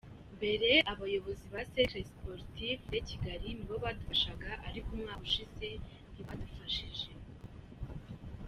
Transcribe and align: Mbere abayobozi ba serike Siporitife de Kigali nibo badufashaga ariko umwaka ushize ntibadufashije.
Mbere 0.35 0.69
abayobozi 0.91 1.45
ba 1.53 1.61
serike 1.71 1.99
Siporitife 2.09 2.83
de 2.93 2.99
Kigali 3.07 3.47
nibo 3.53 3.75
badufashaga 3.83 4.49
ariko 4.67 4.89
umwaka 4.95 5.23
ushize 5.29 5.69
ntibadufashije. 6.11 7.09